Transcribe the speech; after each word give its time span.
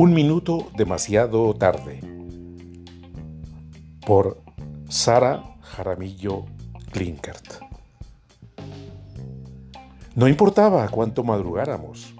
Un 0.00 0.14
minuto 0.14 0.68
demasiado 0.76 1.52
tarde. 1.54 1.98
Por 4.06 4.40
Sara 4.88 5.56
Jaramillo 5.60 6.44
Klinkert. 6.92 7.54
No 10.14 10.28
importaba 10.28 10.88
cuánto 10.88 11.24
madrugáramos. 11.24 12.14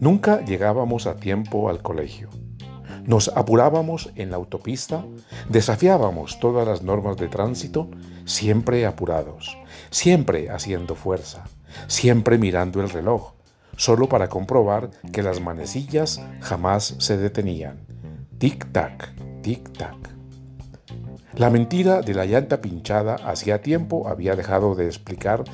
Nunca 0.00 0.44
llegábamos 0.44 1.06
a 1.06 1.14
tiempo 1.14 1.68
al 1.68 1.82
colegio. 1.82 2.30
Nos 3.04 3.28
apurábamos 3.28 4.10
en 4.16 4.32
la 4.32 4.36
autopista, 4.36 5.04
desafiábamos 5.48 6.40
todas 6.40 6.66
las 6.66 6.82
normas 6.82 7.16
de 7.16 7.28
tránsito, 7.28 7.92
siempre 8.24 8.86
apurados, 8.86 9.56
siempre 9.90 10.50
haciendo 10.50 10.96
fuerza, 10.96 11.44
siempre 11.86 12.38
mirando 12.38 12.80
el 12.80 12.90
reloj, 12.90 13.33
solo 13.76 14.08
para 14.08 14.28
comprobar 14.28 14.90
que 15.12 15.22
las 15.22 15.40
manecillas 15.40 16.20
jamás 16.40 16.96
se 16.98 17.16
detenían. 17.16 17.86
Tic-tac, 18.38 19.14
tic-tac. 19.42 19.96
La 21.34 21.50
mentira 21.50 22.00
de 22.00 22.14
la 22.14 22.26
llanta 22.26 22.60
pinchada 22.60 23.16
hacía 23.16 23.60
tiempo 23.60 24.08
había 24.08 24.36
dejado 24.36 24.74
de 24.74 24.86
explicar 24.86 25.44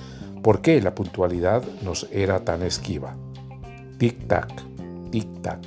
por 0.42 0.60
qué 0.60 0.80
la 0.82 0.94
puntualidad 0.94 1.62
nos 1.82 2.06
era 2.12 2.44
tan 2.44 2.62
esquiva. 2.62 3.16
Tic-tac, 3.98 4.50
tic-tac. 5.10 5.60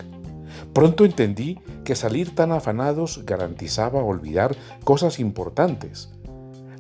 Pronto 0.74 1.06
entendí 1.06 1.60
que 1.84 1.96
salir 1.96 2.34
tan 2.36 2.52
afanados 2.52 3.24
garantizaba 3.26 4.04
olvidar 4.04 4.56
cosas 4.84 5.20
importantes. 5.20 6.10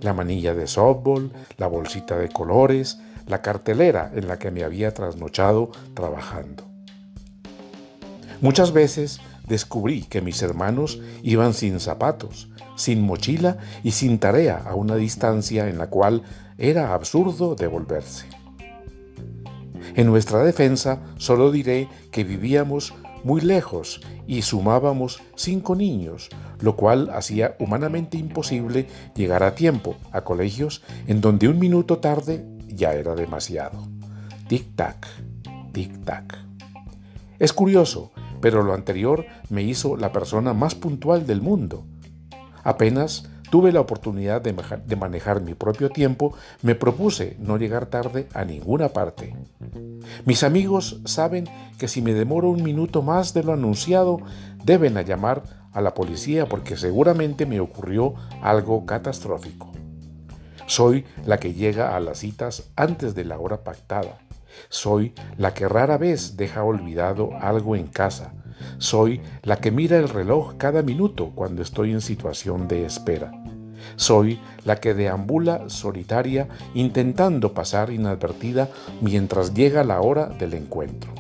La 0.02 0.13
manilla 0.13 0.54
de 0.54 0.68
softball, 0.68 1.32
la 1.58 1.68
bolsita 1.68 2.18
de 2.18 2.30
colores, 2.30 2.99
la 3.27 3.41
cartelera 3.41 4.12
en 4.13 4.27
la 4.27 4.40
que 4.40 4.52
me 4.52 4.63
había 4.63 4.93
trasnochado 4.93 5.71
trabajando. 5.93 6.66
Muchas 8.41 8.74
veces 8.74 9.20
descubrí 9.48 10.04
que 10.04 10.21
mis 10.21 10.41
hermanos 10.41 10.99
iban 11.21 11.54
sin 11.54 11.80
zapatos, 11.80 12.49
sin 12.76 13.02
mochila 13.02 13.57
y 13.84 13.91
sin 13.91 14.20
tarea 14.20 14.62
a 14.65 14.76
una 14.76 14.96
distancia 14.96 15.70
en 15.70 15.77
la 15.77 15.88
cual 15.88 16.24
era 16.57 16.93
absurdo 16.93 17.55
devolverse. 17.55 18.27
En 19.96 20.08
nuestra 20.08 20.43
defensa 20.43 20.99
solo 21.18 21.52
diré 21.52 21.87
que 22.12 22.24
vivíamos 22.24 22.93
muy 23.24 23.41
lejos 23.41 24.02
y 24.27 24.41
sumábamos 24.41 25.21
cinco 25.35 25.76
niños, 25.76 26.30
lo 26.60 26.76
cual 26.76 27.10
hacía 27.13 27.55
humanamente 27.60 28.18
imposible 28.18 28.87
llegar 29.15 29.43
a 29.43 29.55
tiempo 29.55 29.96
a 30.12 30.21
colegios 30.21 30.82
en 31.08 31.21
donde 31.21 31.48
un 31.48 31.60
minuto 31.60 31.99
tarde 31.99 32.46
ya 32.76 32.93
era 32.93 33.16
demasiado. 33.16 33.77
Tic-tac, 34.48 35.07
tic-tac. 35.71 36.38
Es 37.40 37.54
curioso, 37.54 38.12
pero 38.41 38.63
lo 38.63 38.74
anterior 38.74 39.26
me 39.49 39.63
hizo 39.63 39.98
la 39.98 40.12
persona 40.12 40.54
más 40.54 40.76
puntual 40.76 41.26
del 41.26 41.41
mundo. 41.41 41.85
Apenas 42.63 43.30
tuve 43.54 43.71
la 43.71 43.82
oportunidad 43.82 44.41
de, 44.41 44.96
manejar 44.96 45.41
mi 45.41 45.54
propio 45.54 45.90
tiempo, 45.90 46.34
me 46.62 46.74
propuse 46.74 47.38
no 47.40 47.57
llegar 47.57 47.85
tarde 47.85 48.27
a 48.34 48.46
ninguna 48.46 48.90
parte. 48.90 49.35
Mis 50.26 50.43
amigos 50.43 51.02
saben 51.05 51.48
que 51.77 51.87
si 51.87 52.02
me 52.02 52.13
demoro 52.13 52.49
un 52.49 52.63
minuto 52.63 53.02
más 53.02 53.35
de 53.35 53.43
lo 53.43 53.54
anunciado, 53.54 54.21
deben 54.63 54.96
llamar 55.05 55.43
a 55.71 55.82
la 55.82 55.93
policía 55.93 56.48
porque 56.48 56.77
seguramente 56.77 57.46
me 57.46 57.60
ocurrió 57.60 58.15
algo 58.41 58.87
catastrófico. 58.87 59.73
Soy 60.65 61.05
la 61.25 61.39
que 61.39 61.53
llega 61.53 61.95
a 61.95 61.99
las 61.99 62.19
citas 62.19 62.69
antes 62.75 63.15
de 63.15 63.25
la 63.25 63.39
hora 63.39 63.63
pactada. 63.63 64.19
Soy 64.69 65.13
la 65.38 65.53
que 65.53 65.67
rara 65.67 65.97
vez 65.97 66.38
deja 66.38 66.63
olvidado 66.63 67.31
algo 67.39 67.75
en 67.75 67.88
casa. 67.88 68.34
Soy 68.78 69.22
la 69.41 69.57
que 69.57 69.72
mira 69.72 69.97
el 69.97 70.09
reloj 70.09 70.56
cada 70.57 70.81
minuto 70.81 71.31
cuando 71.35 71.62
estoy 71.62 71.91
en 71.91 72.02
situación 72.02 72.68
de 72.68 72.85
espera. 72.85 73.31
Soy 73.96 74.40
la 74.63 74.78
que 74.79 74.94
deambula 74.94 75.69
solitaria 75.69 76.47
intentando 76.73 77.53
pasar 77.53 77.91
inadvertida 77.91 78.69
mientras 79.02 79.53
llega 79.53 79.84
la 79.84 80.02
hora 80.02 80.28
del 80.28 80.53
encuentro. 80.53 81.13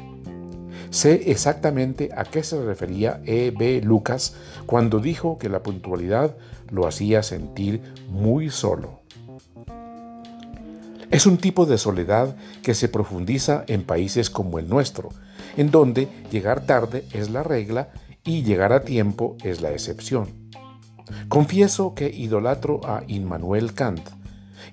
Sé 0.89 1.31
exactamente 1.31 2.11
a 2.15 2.23
qué 2.23 2.43
se 2.43 2.63
refería 2.63 3.19
E. 3.25 3.51
B. 3.51 3.81
Lucas 3.81 4.35
cuando 4.67 4.99
dijo 4.99 5.39
que 5.39 5.49
la 5.49 5.63
puntualidad 5.63 6.35
lo 6.69 6.87
hacía 6.87 7.23
sentir 7.23 7.81
muy 8.09 8.49
solo. 8.49 9.02
Es 11.13 11.27
un 11.27 11.37
tipo 11.37 11.67
de 11.67 11.77
soledad 11.77 12.35
que 12.63 12.73
se 12.73 12.89
profundiza 12.89 13.65
en 13.67 13.83
países 13.83 14.31
como 14.31 14.57
el 14.57 14.67
nuestro, 14.67 15.09
en 15.57 15.69
donde 15.69 16.07
llegar 16.31 16.65
tarde 16.65 17.05
es 17.13 17.29
la 17.29 17.43
regla 17.43 17.91
y 18.23 18.41
llegar 18.41 18.73
a 18.73 18.81
tiempo 18.81 19.37
es 19.43 19.61
la 19.61 19.71
excepción. 19.71 20.49
Confieso 21.29 21.93
que 21.93 22.09
idolatro 22.09 22.81
a 22.83 23.03
Immanuel 23.05 23.75
Kant, 23.75 24.01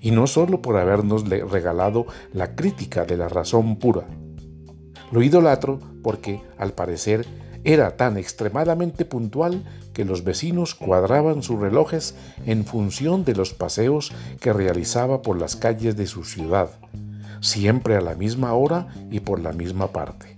y 0.01 0.13
no 0.13 0.27
solo 0.27 0.63
por 0.63 0.79
habernos 0.79 1.29
regalado 1.29 2.07
la 2.33 2.57
crítica 2.57 3.05
de 3.05 3.19
la 3.19 3.29
razón 3.29 3.79
pura. 3.79 4.07
Lo 5.13 5.23
idolatro 5.23 5.79
porque, 6.03 6.41
al 6.57 6.73
parecer, 6.73 7.27
era 7.65 7.97
tan 7.97 8.17
extremadamente 8.17 9.05
puntual 9.05 9.65
que 9.93 10.05
los 10.05 10.25
vecinos 10.25 10.75
cuadraban 10.75 11.43
sus 11.43 11.61
relojes 11.61 12.15
en 12.47 12.65
función 12.65 13.25
de 13.25 13.35
los 13.35 13.53
paseos 13.53 14.13
que 14.41 14.53
realizaba 14.53 15.23
por 15.23 15.39
las 15.39 15.57
calles 15.57 15.97
de 15.97 16.07
su 16.07 16.25
ciudad, 16.25 16.71
siempre 17.41 17.97
a 17.97 18.01
la 18.01 18.15
misma 18.15 18.55
hora 18.55 18.89
y 19.11 19.21
por 19.21 19.41
la 19.41 19.53
misma 19.53 19.89
parte. 19.89 20.37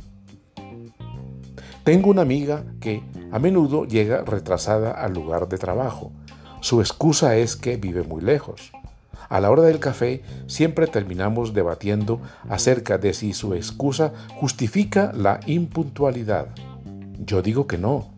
Tengo 1.84 2.10
una 2.10 2.22
amiga 2.22 2.64
que 2.80 3.02
a 3.32 3.38
menudo 3.38 3.84
llega 3.84 4.22
retrasada 4.22 4.92
al 4.92 5.14
lugar 5.14 5.48
de 5.48 5.58
trabajo. 5.58 6.12
Su 6.60 6.80
excusa 6.80 7.36
es 7.36 7.56
que 7.56 7.76
vive 7.76 8.02
muy 8.04 8.22
lejos. 8.22 8.72
A 9.28 9.40
la 9.40 9.50
hora 9.50 9.62
del 9.62 9.80
café 9.80 10.22
siempre 10.46 10.86
terminamos 10.86 11.54
debatiendo 11.54 12.20
acerca 12.48 12.98
de 12.98 13.14
si 13.14 13.32
su 13.32 13.54
excusa 13.54 14.12
justifica 14.38 15.12
la 15.12 15.40
impuntualidad. 15.46 16.48
Yo 17.24 17.42
digo 17.42 17.66
que 17.66 17.78
no. 17.78 18.08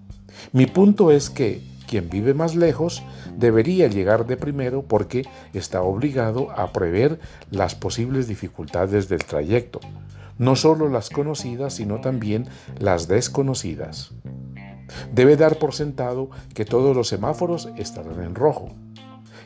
Mi 0.52 0.66
punto 0.66 1.10
es 1.10 1.30
que 1.30 1.62
quien 1.86 2.08
vive 2.08 2.32
más 2.32 2.54
lejos 2.54 3.02
debería 3.36 3.86
llegar 3.88 4.26
de 4.26 4.36
primero 4.36 4.82
porque 4.82 5.26
está 5.52 5.82
obligado 5.82 6.50
a 6.50 6.72
prever 6.72 7.20
las 7.50 7.74
posibles 7.74 8.26
dificultades 8.28 9.08
del 9.08 9.24
trayecto, 9.24 9.80
no 10.38 10.56
solo 10.56 10.88
las 10.88 11.10
conocidas, 11.10 11.74
sino 11.74 12.00
también 12.00 12.46
las 12.78 13.06
desconocidas. 13.06 14.12
Debe 15.12 15.36
dar 15.36 15.58
por 15.58 15.74
sentado 15.74 16.30
que 16.54 16.64
todos 16.64 16.96
los 16.96 17.08
semáforos 17.08 17.68
estarán 17.76 18.22
en 18.22 18.34
rojo, 18.34 18.70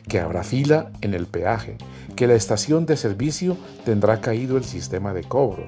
que 0.07 0.19
habrá 0.19 0.43
fila 0.43 0.91
en 1.01 1.13
el 1.13 1.27
peaje, 1.27 1.77
que 2.15 2.27
la 2.27 2.35
estación 2.35 2.85
de 2.85 2.97
servicio 2.97 3.57
tendrá 3.85 4.21
caído 4.21 4.57
el 4.57 4.63
sistema 4.63 5.13
de 5.13 5.23
cobro, 5.23 5.67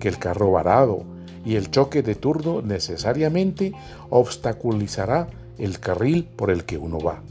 que 0.00 0.08
el 0.08 0.18
carro 0.18 0.50
varado, 0.50 1.15
y 1.46 1.54
el 1.54 1.70
choque 1.70 2.02
de 2.02 2.16
turno 2.16 2.60
necesariamente 2.60 3.72
obstaculizará 4.10 5.28
el 5.58 5.78
carril 5.78 6.24
por 6.24 6.50
el 6.50 6.64
que 6.64 6.76
uno 6.76 6.98
va. 6.98 7.22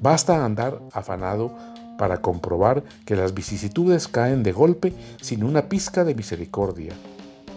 Basta 0.00 0.44
andar 0.44 0.80
afanado 0.92 1.54
para 1.98 2.22
comprobar 2.22 2.82
que 3.04 3.16
las 3.16 3.34
vicisitudes 3.34 4.08
caen 4.08 4.42
de 4.42 4.52
golpe 4.52 4.94
sin 5.20 5.44
una 5.44 5.68
pizca 5.68 6.04
de 6.04 6.14
misericordia. 6.14 6.94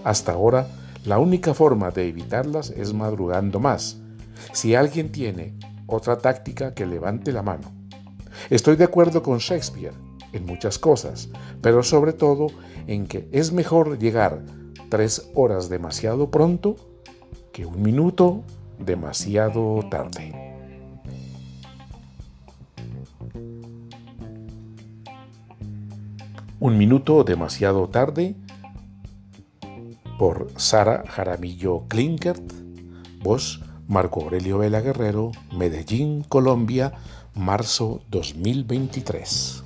Hasta 0.04 0.34
ahora, 0.34 0.68
la 1.06 1.20
única 1.20 1.54
forma 1.54 1.90
de 1.92 2.10
evitarlas 2.10 2.70
es 2.72 2.94
madrugando 2.94 3.62
más. 3.62 3.98
Si 4.52 4.76
alguien 4.76 5.10
tiene 5.10 5.54
otra 5.88 6.18
táctica, 6.18 6.74
que 6.74 6.86
levante 6.86 7.32
la 7.32 7.44
mano. 7.44 7.72
Estoy 8.50 8.76
de 8.76 8.84
acuerdo 8.84 9.24
con 9.24 9.38
Shakespeare 9.38 9.94
en 10.34 10.46
muchas 10.46 10.78
cosas, 10.78 11.30
pero 11.62 11.82
sobre 11.82 12.12
todo 12.12 12.48
en 12.88 13.08
que 13.08 13.30
es 13.32 13.54
mejor 13.54 13.98
llegar 14.00 14.42
tres 14.90 15.30
horas 15.36 15.70
demasiado 15.70 16.30
pronto 16.30 16.76
que 17.52 17.66
un 17.66 17.82
minuto 17.82 18.44
demasiado 18.80 19.86
tarde. 19.90 20.34
Un 26.60 26.78
minuto 26.78 27.24
demasiado 27.24 27.90
tarde 27.90 28.36
por 30.18 30.50
Sara 30.56 31.04
Jaramillo 31.08 31.86
Klinkert, 31.90 32.54
voz 33.22 33.62
Marco 33.88 34.22
Aurelio 34.22 34.60
Vela 34.60 34.80
Guerrero, 34.80 35.32
Medellín, 35.52 36.24
Colombia, 36.24 36.94
marzo 37.36 38.02
2023. 38.10 39.63